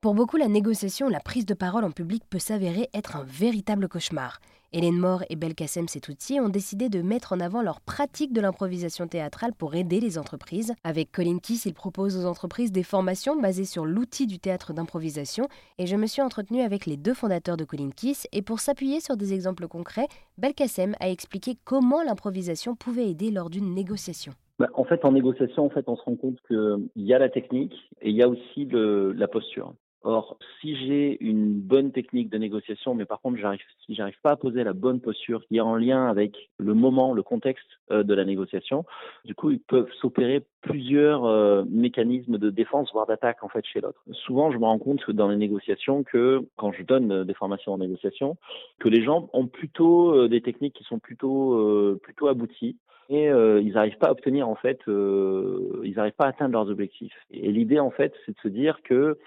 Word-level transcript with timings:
Pour 0.00 0.14
beaucoup, 0.14 0.36
la 0.36 0.46
négociation, 0.46 1.08
la 1.08 1.18
prise 1.18 1.44
de 1.44 1.54
parole 1.54 1.82
en 1.82 1.90
public 1.90 2.22
peut 2.30 2.38
s'avérer 2.38 2.88
être 2.94 3.16
un 3.16 3.24
véritable 3.24 3.88
cauchemar. 3.88 4.38
Hélène 4.72 4.96
Moore 4.96 5.24
et 5.28 5.34
Belkacem 5.34 5.88
Setouti 5.88 6.38
ont 6.38 6.48
décidé 6.48 6.88
de 6.88 7.02
mettre 7.02 7.32
en 7.32 7.40
avant 7.40 7.62
leur 7.62 7.80
pratique 7.80 8.32
de 8.32 8.40
l'improvisation 8.40 9.08
théâtrale 9.08 9.54
pour 9.58 9.74
aider 9.74 9.98
les 9.98 10.16
entreprises. 10.16 10.72
Avec 10.84 11.10
Colin 11.10 11.40
Kiss, 11.40 11.66
ils 11.66 11.74
proposent 11.74 12.16
aux 12.16 12.28
entreprises 12.28 12.70
des 12.70 12.84
formations 12.84 13.40
basées 13.40 13.64
sur 13.64 13.86
l'outil 13.86 14.28
du 14.28 14.38
théâtre 14.38 14.72
d'improvisation 14.72 15.48
et 15.78 15.86
je 15.86 15.96
me 15.96 16.06
suis 16.06 16.22
entretenue 16.22 16.62
avec 16.62 16.86
les 16.86 16.96
deux 16.96 17.14
fondateurs 17.14 17.56
de 17.56 17.64
Colin 17.64 17.90
Kiss 17.90 18.28
et 18.30 18.42
pour 18.42 18.60
s'appuyer 18.60 19.00
sur 19.00 19.16
des 19.16 19.34
exemples 19.34 19.66
concrets, 19.66 20.06
Belkacem 20.36 20.94
a 21.00 21.10
expliqué 21.10 21.56
comment 21.64 22.04
l'improvisation 22.04 22.76
pouvait 22.76 23.10
aider 23.10 23.32
lors 23.32 23.50
d'une 23.50 23.74
négociation. 23.74 24.32
Bah, 24.60 24.68
en 24.74 24.84
fait, 24.84 25.04
en 25.04 25.10
négociation, 25.10 25.66
en 25.66 25.70
fait, 25.70 25.88
on 25.88 25.96
se 25.96 26.02
rend 26.02 26.14
compte 26.14 26.38
qu'il 26.46 26.88
y 26.94 27.12
a 27.12 27.18
la 27.18 27.30
technique 27.30 27.74
et 28.00 28.10
il 28.10 28.14
y 28.14 28.22
a 28.22 28.28
aussi 28.28 28.68
la 28.70 29.26
posture. 29.26 29.74
Or, 30.04 30.38
si 30.60 30.76
j'ai 30.76 31.22
une 31.24 31.54
bonne 31.54 31.90
technique 31.90 32.30
de 32.30 32.38
négociation, 32.38 32.94
mais 32.94 33.04
par 33.04 33.20
contre, 33.20 33.36
j'arrive, 33.38 33.60
si 33.84 33.96
j'arrive 33.96 34.18
pas 34.22 34.30
à 34.30 34.36
poser 34.36 34.62
la 34.62 34.72
bonne 34.72 35.00
posture 35.00 35.44
qui 35.46 35.56
est 35.56 35.60
en 35.60 35.74
lien 35.74 36.06
avec 36.06 36.50
le 36.58 36.72
moment, 36.72 37.12
le 37.12 37.24
contexte 37.24 37.66
euh, 37.90 38.04
de 38.04 38.14
la 38.14 38.24
négociation, 38.24 38.84
du 39.24 39.34
coup, 39.34 39.50
ils 39.50 39.58
peuvent 39.58 39.90
s'opérer 40.00 40.44
plusieurs 40.60 41.24
euh, 41.24 41.64
mécanismes 41.68 42.38
de 42.38 42.48
défense, 42.48 42.92
voire 42.92 43.06
d'attaque, 43.06 43.42
en 43.42 43.48
fait, 43.48 43.64
chez 43.66 43.80
l'autre. 43.80 44.00
Souvent, 44.12 44.52
je 44.52 44.58
me 44.58 44.66
rends 44.66 44.78
compte 44.78 45.10
dans 45.10 45.28
les 45.28 45.36
négociations 45.36 46.04
que, 46.04 46.46
quand 46.56 46.70
je 46.70 46.84
donne 46.84 47.10
euh, 47.10 47.24
des 47.24 47.34
formations 47.34 47.72
en 47.72 47.78
négociation, 47.78 48.36
que 48.78 48.88
les 48.88 49.02
gens 49.02 49.28
ont 49.32 49.48
plutôt 49.48 50.28
des 50.28 50.42
techniques 50.42 50.74
qui 50.74 50.84
sont 50.84 51.00
plutôt, 51.00 51.98
plutôt 52.02 52.28
abouties 52.28 52.76
et 53.10 53.26
ils 53.26 53.72
n'arrivent 53.72 53.98
pas 53.98 54.08
à 54.08 54.12
obtenir 54.12 54.48
en 54.48 54.54
fait, 54.54 54.80
ils 54.86 55.94
n'arrivent 55.96 56.12
pas 56.12 56.26
à 56.26 56.28
atteindre 56.28 56.52
leurs 56.52 56.68
objectifs. 56.68 57.14
Et 57.30 57.50
l'idée 57.50 57.80
en 57.80 57.90
fait, 57.90 58.14
c'est 58.24 58.32
de 58.32 58.40
se 58.40 58.48
dire 58.48 58.80
que 58.82 59.18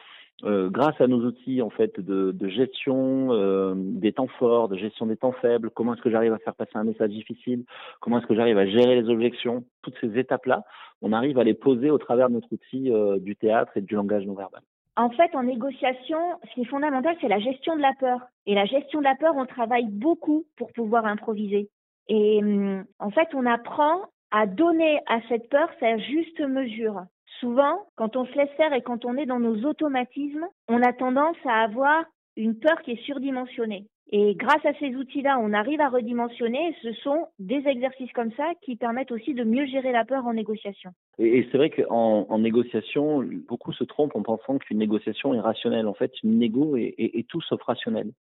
euh, 0.44 0.70
grâce 0.70 1.00
à 1.00 1.08
nos 1.08 1.26
outils 1.26 1.62
en 1.62 1.70
fait 1.70 2.00
de, 2.00 2.48
gestion 2.48 3.32
euh, 3.32 3.74
des 3.76 4.14
temps 4.14 4.28
forts, 4.28 4.70
de 4.70 4.78
gestion 4.78 5.06
des 5.06 5.18
temps 5.18 5.32
faibles, 5.34 5.70
comment 5.70 5.94
est-ce 5.94 6.02
que 6.02 6.10
j'arrive 6.10 6.34
à 6.34 6.40
faire 6.40 6.56
passer 6.56 6.76
un 6.76 6.84
message 6.84 7.10
difficile, 7.10 7.64
comment 8.00 8.20
est-ce 8.20 8.28
que 8.28 8.36
j'arrive 8.36 8.58
à 8.58 8.66
gérer 8.66 9.02
les 9.02 9.10
objections, 9.10 9.64
toutes 9.82 9.98
ces 10.02 10.18
étapes-là, 10.18 10.64
on 11.02 11.14
arrive 11.14 11.40
à 11.40 11.44
les 11.44 11.54
poser 11.54 11.90
au 11.90 11.98
travers 11.98 12.30
de 12.30 12.36
notre 12.36 12.52
outil 12.52 12.92
euh, 12.92 13.20
du 13.20 13.36
théâtre 13.36 13.72
et 13.76 13.82
du 13.82 13.96
langage 13.96 14.26
non 14.26 14.34
verbal. 14.34 14.62
En 14.98 15.10
fait, 15.10 15.34
en 15.36 15.44
négociation, 15.44 16.20
ce 16.50 16.54
qui 16.54 16.62
est 16.62 16.66
fondamental, 16.66 17.16
c'est 17.22 17.30
la 17.30 17.40
gestion 17.40 17.76
de 17.76 17.82
la 17.82 17.94
peur. 18.00 18.20
Et 18.46 18.56
la 18.56 18.66
gestion 18.66 19.00
de 19.00 19.06
la 19.06 19.16
peur, 19.16 19.34
on 19.36 19.46
travaille 19.46 19.88
beaucoup 19.90 20.46
pour 20.58 20.72
pouvoir 20.74 21.06
improviser. 21.06 21.70
Et 22.08 22.40
hum, 22.44 22.84
en 23.00 23.10
fait, 23.10 23.30
on 23.34 23.46
apprend 23.46 24.02
à 24.32 24.48
donner 24.48 25.00
à 25.08 25.20
cette 25.30 25.50
peur 25.50 25.70
sa 25.80 25.98
juste 25.98 26.40
mesure. 26.42 27.04
Souvent, 27.42 27.88
quand 27.96 28.16
on 28.16 28.26
se 28.28 28.34
laisse 28.34 28.52
faire 28.56 28.72
et 28.72 28.84
quand 28.84 29.04
on 29.04 29.18
est 29.18 29.26
dans 29.26 29.40
nos 29.40 29.66
automatismes, 29.66 30.46
on 30.70 30.84
a 30.84 30.94
tendance 30.94 31.38
à 31.44 31.64
avoir 31.64 32.06
une 32.38 32.58
peur 32.60 32.80
qui 32.84 32.92
est 32.92 33.04
surdimensionnée. 33.04 33.88
Et 34.14 34.36
grâce 34.36 34.66
à 34.66 34.74
ces 34.80 34.94
outils-là, 34.96 35.40
on 35.42 35.54
arrive 35.54 35.80
à 35.80 35.88
redimensionner 35.88 36.76
ce 36.82 36.92
sont 36.96 37.28
des 37.40 37.64
exercices 37.66 38.12
comme 38.12 38.32
ça 38.34 38.52
qui 38.62 38.76
permettent 38.76 39.12
aussi 39.12 39.34
de 39.34 39.46
mieux 39.46 39.66
gérer 39.68 39.94
la 39.94 40.04
peur 40.04 40.26
en 40.26 40.34
négociation. 40.34 40.92
Et, 41.18 41.48
c'est 41.52 41.58
vrai 41.58 41.70
qu'en 41.70 42.26
en 42.28 42.40
négociation, 42.40 43.24
beaucoup 43.48 43.72
se 43.72 43.84
trompent 43.84 44.16
en 44.16 44.22
pensant 44.22 44.58
qu'une 44.58 44.80
négociation 44.80 45.34
est 45.34 45.40
rationnelle. 45.40 45.88
En 45.88 45.94
fait, 45.94 46.12
une 46.24 46.40
négo 46.40 46.76
est, 46.76 47.26
tout 47.30 47.42
sauf 47.42 47.62
rationnelle. 47.62 48.12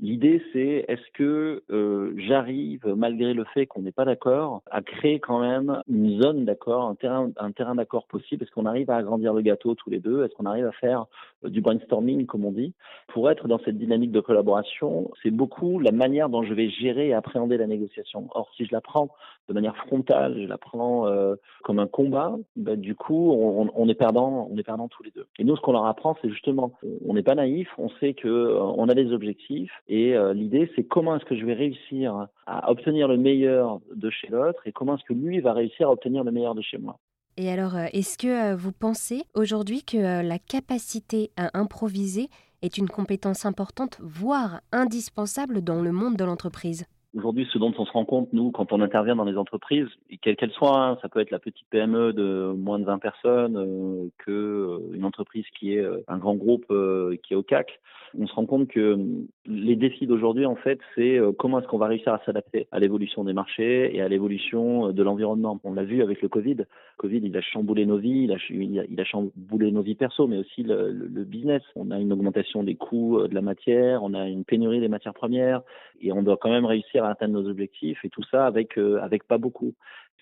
L'idée, 0.00 0.42
c'est 0.52 0.86
est-ce 0.88 1.10
que 1.12 1.62
euh, 1.70 2.14
j'arrive, 2.16 2.84
malgré 2.96 3.32
le 3.32 3.44
fait 3.44 3.66
qu'on 3.66 3.82
n'est 3.82 3.92
pas 3.92 4.04
d'accord, 4.04 4.62
à 4.70 4.82
créer 4.82 5.20
quand 5.20 5.40
même 5.40 5.82
une 5.88 6.20
zone 6.20 6.44
d'accord, 6.44 6.84
un 6.84 6.94
terrain, 6.94 7.30
un 7.36 7.52
terrain 7.52 7.74
d'accord 7.74 8.06
possible? 8.06 8.42
Est-ce 8.42 8.50
qu'on 8.50 8.66
arrive 8.66 8.90
à 8.90 8.96
agrandir 8.96 9.34
le 9.34 9.42
gâteau 9.42 9.74
tous 9.74 9.90
les 9.90 10.00
deux? 10.00 10.24
Est-ce 10.24 10.34
qu'on 10.34 10.46
arrive 10.46 10.66
à 10.66 10.72
faire 10.72 11.06
euh, 11.44 11.48
du 11.48 11.60
brainstorming, 11.60 12.26
comme 12.26 12.44
on 12.44 12.50
dit? 12.50 12.72
Pour 13.08 13.30
être 13.30 13.46
dans 13.46 13.58
cette 13.58 13.78
dynamique 13.78 14.10
de 14.10 14.20
collaboration, 14.20 15.10
c'est 15.22 15.30
beaucoup 15.34 15.78
la 15.78 15.92
manière 15.92 16.28
dont 16.28 16.42
je 16.42 16.54
vais 16.54 16.68
gérer 16.70 17.08
et 17.08 17.14
appréhender 17.14 17.56
la 17.56 17.66
négociation. 17.66 18.28
Or, 18.34 18.48
si 18.56 18.64
je 18.64 18.72
la 18.72 18.80
prends 18.80 19.08
de 19.48 19.52
manière 19.52 19.76
frontale, 19.76 20.40
je 20.40 20.46
la 20.46 20.58
prends 20.58 21.06
euh, 21.06 21.34
comme 21.62 21.78
un 21.78 21.86
combat, 21.86 22.36
ben, 22.56 22.80
du 22.80 22.94
coup, 22.94 23.32
on, 23.32 23.88
est 23.88 23.94
perdant, 23.94 24.48
on 24.50 24.56
est 24.56 24.62
perdant 24.62 24.88
tous 24.88 25.02
les 25.02 25.10
deux. 25.10 25.26
Et 25.38 25.44
nous, 25.44 25.56
ce 25.56 25.60
qu'on 25.60 25.72
leur 25.72 25.86
apprend, 25.86 26.16
c'est 26.22 26.30
justement, 26.30 26.72
on 27.06 27.14
n'est 27.14 27.22
pas 27.22 27.34
naïf, 27.34 27.68
on 27.78 27.88
sait 28.00 28.14
que 28.14 28.28
euh, 28.28 28.60
on 28.60 28.88
a 28.88 28.94
des 28.94 29.12
objectifs, 29.12 29.72
et 29.88 30.16
euh, 30.16 30.32
l'idée, 30.32 30.70
c'est 30.74 30.84
comment 30.84 31.16
est-ce 31.16 31.24
que 31.24 31.36
je 31.36 31.44
vais 31.44 31.54
réussir 31.54 32.28
à 32.46 32.70
obtenir 32.70 33.08
le 33.08 33.16
meilleur 33.16 33.80
de 33.94 34.10
chez 34.10 34.28
l'autre, 34.28 34.66
et 34.66 34.72
comment 34.72 34.96
est-ce 34.96 35.04
que 35.04 35.12
lui 35.12 35.40
va 35.40 35.52
réussir 35.52 35.88
à 35.88 35.92
obtenir 35.92 36.24
le 36.24 36.32
meilleur 36.32 36.54
de 36.54 36.62
chez 36.62 36.78
moi. 36.78 36.98
Et 37.36 37.50
alors, 37.50 37.74
euh, 37.74 37.86
est-ce 37.92 38.16
que 38.16 38.54
vous 38.54 38.72
pensez 38.72 39.24
aujourd'hui 39.34 39.82
que 39.82 40.22
la 40.22 40.38
capacité 40.38 41.32
à 41.36 41.50
improviser 41.58 42.30
est 42.62 42.78
une 42.78 42.88
compétence 42.88 43.44
importante, 43.44 43.98
voire 44.00 44.60
indispensable 44.72 45.62
dans 45.62 45.82
le 45.82 45.92
monde 45.92 46.16
de 46.16 46.24
l'entreprise? 46.24 46.86
Aujourd'hui, 47.16 47.46
ce 47.52 47.58
dont 47.58 47.72
on 47.78 47.86
se 47.86 47.92
rend 47.92 48.04
compte, 48.04 48.32
nous, 48.32 48.50
quand 48.50 48.72
on 48.72 48.80
intervient 48.80 49.14
dans 49.14 49.24
les 49.24 49.36
entreprises, 49.36 49.86
quelles 50.20 50.34
qu'elles 50.34 50.50
soient, 50.50 50.76
hein, 50.76 50.98
ça 51.00 51.08
peut 51.08 51.20
être 51.20 51.30
la 51.30 51.38
petite 51.38 51.66
PME 51.70 52.12
de 52.12 52.52
moins 52.56 52.80
de 52.80 52.84
20 52.84 52.98
personnes, 52.98 53.56
euh, 53.56 54.08
que 54.18 54.32
euh, 54.32 54.78
une 54.94 55.04
entreprise 55.04 55.44
qui 55.56 55.74
est 55.74 55.80
euh, 55.80 56.02
un 56.08 56.18
grand 56.18 56.34
groupe 56.34 56.66
euh, 56.72 57.16
qui 57.22 57.34
est 57.34 57.36
au 57.36 57.44
CAC, 57.44 57.78
on 58.18 58.26
se 58.26 58.34
rend 58.34 58.46
compte 58.46 58.68
que 58.68 58.98
les 59.46 59.76
défis 59.76 60.06
d'aujourd'hui, 60.06 60.46
en 60.46 60.54
fait, 60.54 60.78
c'est 60.94 61.18
comment 61.36 61.58
est-ce 61.58 61.66
qu'on 61.66 61.78
va 61.78 61.88
réussir 61.88 62.12
à 62.12 62.20
s'adapter 62.24 62.68
à 62.70 62.78
l'évolution 62.78 63.24
des 63.24 63.32
marchés 63.32 63.94
et 63.94 64.00
à 64.02 64.08
l'évolution 64.08 64.92
de 64.92 65.02
l'environnement. 65.02 65.58
On 65.64 65.74
l'a 65.74 65.82
vu 65.82 66.00
avec 66.00 66.22
le 66.22 66.28
Covid. 66.28 66.54
Le 66.54 66.66
Covid, 66.96 67.20
il 67.24 67.36
a 67.36 67.40
chamboulé 67.40 67.86
nos 67.86 67.96
vies, 67.96 68.28
il 68.50 69.00
a, 69.00 69.04
chamboulé 69.04 69.72
nos 69.72 69.82
vies 69.82 69.96
perso, 69.96 70.28
mais 70.28 70.38
aussi 70.38 70.62
le, 70.62 70.92
le 70.92 71.24
business. 71.24 71.62
On 71.74 71.90
a 71.90 71.98
une 71.98 72.12
augmentation 72.12 72.62
des 72.62 72.76
coûts 72.76 73.26
de 73.26 73.34
la 73.34 73.42
matière, 73.42 74.04
on 74.04 74.14
a 74.14 74.28
une 74.28 74.44
pénurie 74.44 74.78
des 74.78 74.86
matières 74.86 75.14
premières, 75.14 75.62
et 76.00 76.12
on 76.12 76.22
doit 76.22 76.36
quand 76.36 76.50
même 76.50 76.66
réussir 76.66 77.03
à 77.04 77.10
atteindre 77.10 77.34
nos 77.34 77.48
objectifs 77.48 78.04
et 78.04 78.10
tout 78.10 78.22
ça 78.30 78.46
avec 78.46 78.78
euh, 78.78 79.00
avec 79.02 79.24
pas 79.24 79.38
beaucoup. 79.38 79.74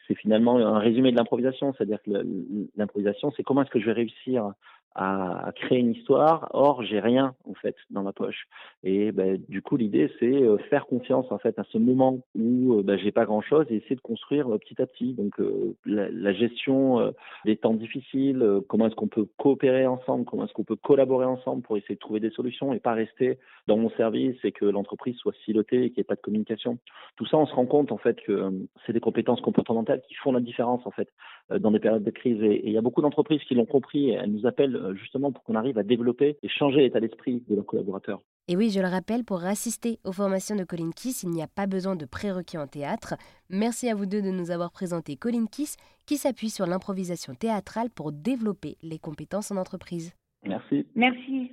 C'est 0.09 0.15
finalement 0.15 0.59
un 0.59 0.79
résumé 0.79 1.13
de 1.13 1.17
l'improvisation, 1.17 1.73
c'est-à-dire 1.73 2.03
que 2.03 2.11
l'improvisation, 2.77 3.33
c'est 3.37 3.45
comment 3.45 3.63
est-ce 3.63 3.71
que 3.71 3.79
je 3.79 3.87
vais 3.87 3.93
réussir 3.93 4.53
à, 4.95 5.53
créer 5.55 5.79
une 5.79 5.93
histoire. 5.93 6.49
Or, 6.53 6.83
j'ai 6.83 7.01
rien 7.01 7.35
en 7.49 7.55
fait 7.55 7.77
dans 7.91 8.03
ma 8.03 8.13
poche. 8.13 8.47
Et 8.85 9.13
ben, 9.13 9.41
du 9.49 9.63
coup, 9.63 9.77
l'idée 9.77 10.11
c'est 10.19 10.43
euh, 10.43 10.59
faire 10.71 10.87
confiance 10.87 11.31
en 11.31 11.39
fait 11.39 11.59
à 11.59 11.65
ce 11.65 11.79
moment 11.79 12.21
où 12.35 12.79
euh, 12.79 12.83
ben, 12.83 12.99
j'ai 12.99 13.13
pas 13.13 13.25
grand-chose 13.25 13.67
et 13.71 13.77
essayer 13.77 13.97
de 13.97 14.01
construire 14.01 14.53
euh, 14.53 14.59
petit 14.59 14.81
à 14.81 14.87
petit. 14.87 15.15
Donc, 15.15 15.33
la, 15.87 16.11
la, 16.11 16.33
gestion 16.33 17.13
des 17.45 17.57
temps 17.57 17.75
difficiles, 17.75 18.45
comment 18.69 18.87
est-ce 18.87 18.95
qu'on 18.95 19.09
peut 19.09 19.27
coopérer 19.37 19.87
ensemble, 19.87 20.25
comment 20.25 20.45
est-ce 20.45 20.53
qu'on 20.53 20.65
peut 20.65 20.77
collaborer 20.77 21.27
ensemble 21.27 21.63
pour 21.63 21.77
essayer 21.77 21.95
de 21.95 22.01
trouver 22.01 22.21
des 22.21 22.31
solutions 22.31 22.73
et 22.73 22.81
pas 22.81 22.95
rester 22.95 23.39
dans 23.67 23.77
mon 23.77 23.91
service 23.91 24.37
et 24.45 24.53
que 24.53 24.65
l'entreprise 24.65 25.17
soit 25.17 25.35
silotée 25.45 25.85
et 25.85 25.91
qu'il 25.91 25.99
n'y 25.99 26.01
ait 26.01 26.05
pas 26.05 26.15
de 26.15 26.21
communication. 26.21 26.79
Tout 27.17 27.27
ça, 27.27 27.37
on 27.37 27.47
se 27.47 27.55
rend 27.55 27.67
compte 27.67 27.93
en 27.93 27.99
fait 27.99 28.21
que 28.23 28.51
c'est 28.87 28.93
des 28.93 29.01
compétences 29.01 29.41
comportementales 29.41 30.01
qui 30.09 30.15
font 30.15 30.33
la 30.33 30.41
différence 30.41 30.87
en 30.87 30.91
fait 30.91 31.09
dans 31.51 31.71
des 31.71 31.79
périodes 31.79 32.05
de 32.05 32.11
crise. 32.11 32.43
Et 32.43 32.63
il 32.65 32.73
y 32.73 32.79
a 32.79 32.83
beaucoup 32.83 33.03
d'entreprises 33.03 33.43
qui 33.45 33.55
l'ont 33.55 33.67
compris. 33.67 34.11
Elles 34.11 34.33
nous 34.33 34.47
appellent 34.47 34.77
euh, 34.82 34.82
justement 34.95 35.33
pour 35.33 35.43
qu'on 35.45 35.55
arrive 35.55 35.79
à 35.79 35.83
développer 35.83 36.37
et 36.43 36.49
changer 36.49 36.81
l'état 36.81 37.01
d'esprit 37.01 37.43
de 37.49 37.55
leurs 37.55 37.67
collaborateurs. 37.67 38.23
Et 38.49 38.57
oui, 38.57 38.71
je 38.71 38.81
le 38.81 38.89
rappelle, 38.89 39.25
pour 39.25 39.45
assister 39.45 39.99
aux 40.05 40.13
formations 40.13 40.57
de 40.57 40.65
Colin 40.65 40.91
Kiss, 40.91 41.23
il 41.23 41.31
n'y 41.31 41.43
a 41.43 41.47
pas 41.47 41.67
besoin 41.67 41.95
de 41.95 42.05
prérequis 42.05 42.59
en 42.59 42.67
théâtre. 42.67 43.15
Merci 43.51 43.89
à 43.89 43.95
vous 43.95 44.07
deux 44.07 44.23
de 44.23 44.31
nous 44.31 44.51
avoir 44.51 44.73
présenté 44.73 45.17
Colin 45.17 45.47
Kiss, 45.47 45.77
qui 46.07 46.17
s'appuie 46.17 46.51
sur 46.51 46.67
l'improvisation 46.67 47.35
théâtrale 47.35 47.89
pour 47.91 48.11
développer 48.11 48.77
les 48.83 48.99
compétences 48.99 49.53
en 49.53 49.57
entreprise. 49.57 50.13
Merci. 50.45 50.87
Merci. 50.97 51.53